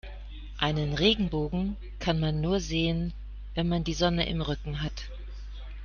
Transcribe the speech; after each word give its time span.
Einen 0.57 0.95
Regenbogen 0.95 1.77
kann 1.99 2.19
man 2.19 2.41
nur 2.41 2.59
sehen, 2.59 3.13
wenn 3.53 3.69
man 3.69 3.83
die 3.83 3.93
Sonne 3.93 4.27
im 4.27 4.41
Rücken 4.41 4.81
hat. 4.81 5.05